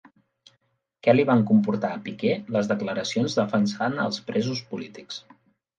[1.07, 5.27] Què li van comportar a Piqué les declaracions defensant els presos polítics?